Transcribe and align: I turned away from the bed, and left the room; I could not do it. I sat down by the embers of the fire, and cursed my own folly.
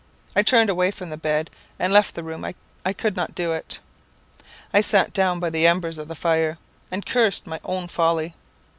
I 0.35 0.41
turned 0.41 0.71
away 0.71 0.89
from 0.89 1.11
the 1.11 1.15
bed, 1.17 1.51
and 1.77 1.93
left 1.93 2.15
the 2.15 2.23
room; 2.23 2.43
I 2.83 2.91
could 2.93 3.15
not 3.15 3.35
do 3.35 3.51
it. 3.51 3.77
I 4.73 4.81
sat 4.81 5.13
down 5.13 5.39
by 5.39 5.51
the 5.51 5.67
embers 5.67 5.99
of 5.99 6.07
the 6.07 6.15
fire, 6.15 6.57
and 6.89 7.05
cursed 7.05 7.45
my 7.45 7.59
own 7.63 7.87
folly. 7.87 8.33